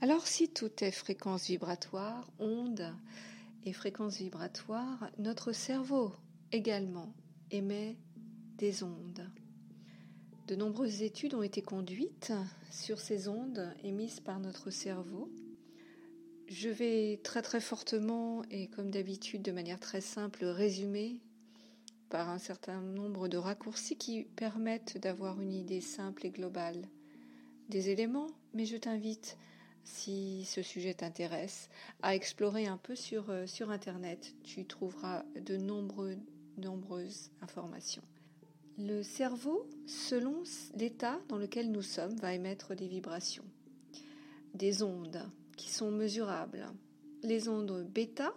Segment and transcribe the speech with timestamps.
[0.00, 2.94] Alors si tout est fréquence vibratoire, onde
[3.64, 6.12] et fréquence vibratoire, notre cerveau
[6.52, 7.12] également
[7.50, 7.96] émet
[8.58, 9.28] des ondes.
[10.46, 12.32] De nombreuses études ont été conduites
[12.70, 15.32] sur ces ondes émises par notre cerveau.
[16.46, 21.20] Je vais très très fortement et comme d'habitude de manière très simple résumer
[22.08, 26.88] par un certain nombre de raccourcis qui permettent d'avoir une idée simple et globale
[27.68, 29.36] des éléments, mais je t'invite,
[29.84, 31.68] si ce sujet t'intéresse,
[32.02, 34.34] à explorer un peu sur, euh, Internet.
[34.44, 38.02] Tu trouveras de nombreuses informations.
[38.78, 40.42] Le cerveau, selon
[40.76, 43.44] l'état dans lequel nous sommes, va émettre des vibrations,
[44.54, 45.22] des ondes
[45.56, 46.66] qui sont mesurables.
[47.22, 48.32] Les ondes bêta,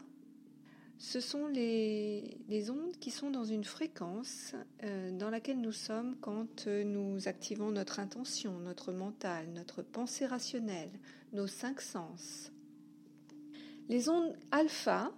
[1.01, 6.67] ce sont les, ondes qui sont dans une fréquence euh, dans laquelle nous sommes quand
[6.67, 10.91] euh, nous activons notre intention, notre mental, notre pensée rationnelle,
[11.33, 12.51] nos cinq sens.
[13.89, 15.11] Les ondes alpha,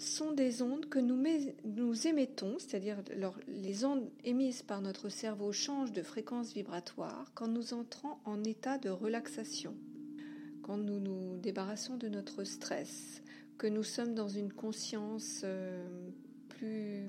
[0.00, 1.22] sont des ondes que nous,
[1.64, 2.98] nous émettons, c'est-à-dire
[3.46, 8.76] les ondes émises par notre cerveau changent de fréquence vibratoire quand nous entrons en état
[8.76, 9.76] de relaxation,
[10.62, 13.22] quand nous nous débarrassons de notre stress,
[13.58, 16.10] que nous sommes dans une conscience euh,
[16.48, 17.08] plus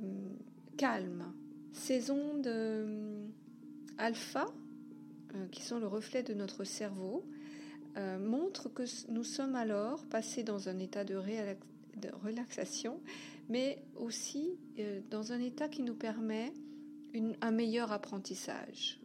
[0.77, 1.33] calme.
[1.73, 3.25] Ces ondes euh,
[3.97, 4.45] alpha,
[5.35, 7.25] euh, qui sont le reflet de notre cerveau,
[8.19, 11.15] montrent que nous sommes alors passés dans un état de,
[12.25, 12.99] relaxation
[13.47, 14.59] mais aussi
[15.09, 16.51] dans un état qui nous permet
[17.39, 18.99] un meilleur apprentissage.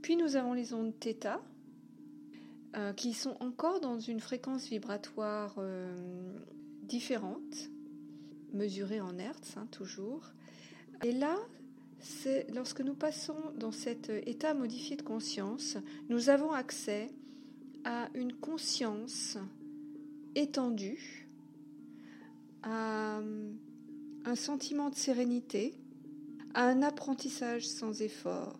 [0.00, 1.40] Puis nous avons les ondes θ,
[2.76, 5.92] euh, qui sont encore dans une fréquence vibratoire euh,
[6.82, 7.70] différente,
[8.52, 10.32] mesurée en hertz hein, toujours.
[11.02, 11.36] Et là,
[12.52, 15.76] lorsque nous passons dans cet état modifié de conscience,
[16.08, 17.10] nous avons accès
[17.84, 19.38] à une conscience
[20.34, 21.28] étendue
[22.62, 23.20] à
[24.24, 25.74] un sentiment de sérénité,
[26.54, 28.58] à un apprentissage sans effort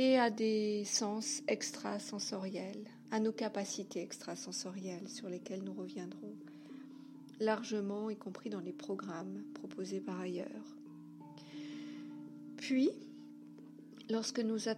[0.00, 6.34] et à des sens extrasensoriels, à nos capacités extrasensorielles sur lesquelles nous reviendrons
[7.38, 10.78] largement, y compris dans les programmes proposés par ailleurs.
[12.56, 12.88] Puis,
[14.08, 14.70] lorsque nous,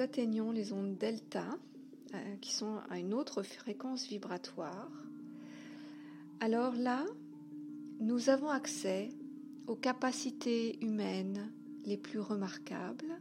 [0.00, 1.56] atteignons les ondes delta,
[2.12, 4.90] euh, qui sont à une autre fréquence vibratoire,
[6.40, 7.04] alors là,
[8.00, 9.08] nous avons accès
[9.68, 11.52] aux capacités humaines
[11.84, 13.20] les plus remarquables,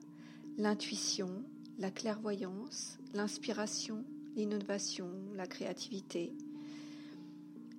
[0.58, 1.44] l'intuition,
[1.80, 4.04] la clairvoyance, l'inspiration,
[4.36, 6.34] l'innovation, la créativité,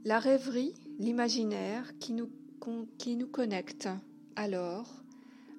[0.04, 2.28] la rêverie, l'imaginaire qui nous,
[3.30, 3.88] connecte
[4.36, 5.02] alors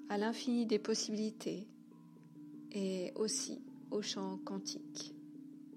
[0.10, 1.68] à l'infini des possibilités
[2.72, 5.16] et aussi au champ quantique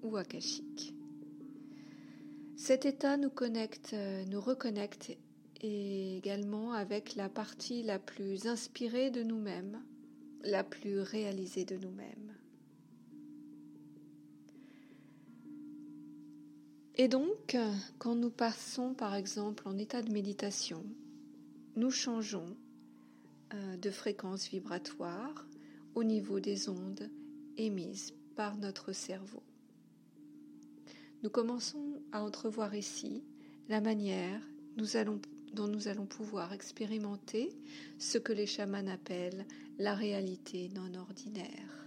[0.03, 0.95] ou akashique.
[2.57, 3.95] Cet état nous connecte,
[4.29, 5.17] nous reconnecte
[5.61, 9.81] également avec la partie la plus inspirée de nous-mêmes,
[10.47, 12.35] la plus réalisée de nous-mêmes.
[16.97, 17.57] Et donc,
[17.99, 20.83] quand nous passons par exemple en état de méditation,
[21.77, 22.57] nous changeons
[23.53, 25.47] euh, de fréquence vibratoire
[25.95, 27.11] au niveau des ondes
[27.59, 29.43] émises par notre cerveau.
[31.23, 33.25] Nous commençons à entrevoir ici
[33.69, 34.41] la manière
[35.57, 37.51] dont nous allons pouvoir expérimenter
[37.99, 39.47] ce que les chamans appellent
[39.79, 41.86] la réalité non ordinaire.